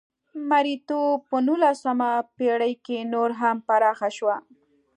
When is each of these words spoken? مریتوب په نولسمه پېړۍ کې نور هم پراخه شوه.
مریتوب 0.49 1.17
په 1.29 1.37
نولسمه 1.47 2.11
پېړۍ 2.35 2.73
کې 2.85 2.97
نور 3.13 3.29
هم 3.41 3.55
پراخه 3.67 4.09
شوه. 4.17 4.35